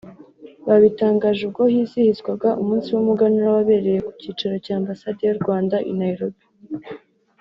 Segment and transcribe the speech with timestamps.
[0.67, 6.43] Babitangaje ubwo hizihizwaga umunsi w’Umuganura wabereye ku cyicaro cya Ambasade y’u Rwanda i Nairobi